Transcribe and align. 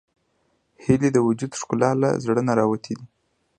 هیلۍ 0.83 1.09
د 1.13 1.17
وجود 1.27 1.51
ښکلا 1.59 1.91
له 2.01 2.09
زړه 2.23 2.41
نه 2.47 2.53
راوتې 2.59 2.93
ده 2.99 3.05